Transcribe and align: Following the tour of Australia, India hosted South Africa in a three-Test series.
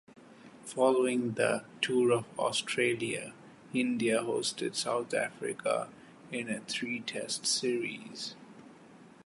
Following 0.65 1.33
the 1.33 1.63
tour 1.79 2.11
of 2.11 2.25
Australia, 2.39 3.35
India 3.71 4.21
hosted 4.23 4.73
South 4.73 5.13
Africa 5.13 5.89
in 6.31 6.49
a 6.49 6.61
three-Test 6.61 7.45
series. 7.45 8.33